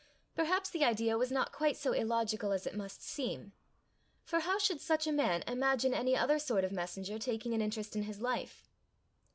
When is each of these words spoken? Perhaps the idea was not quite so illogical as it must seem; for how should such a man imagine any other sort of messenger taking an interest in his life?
Perhaps 0.35 0.71
the 0.71 0.83
idea 0.83 1.15
was 1.15 1.29
not 1.31 1.51
quite 1.51 1.77
so 1.77 1.91
illogical 1.91 2.51
as 2.51 2.65
it 2.65 2.73
must 2.75 3.03
seem; 3.03 3.53
for 4.23 4.39
how 4.39 4.57
should 4.57 4.81
such 4.81 5.05
a 5.05 5.11
man 5.11 5.43
imagine 5.45 5.93
any 5.93 6.17
other 6.17 6.39
sort 6.39 6.63
of 6.63 6.71
messenger 6.71 7.19
taking 7.19 7.53
an 7.53 7.61
interest 7.61 7.95
in 7.95 8.01
his 8.01 8.19
life? 8.19 8.67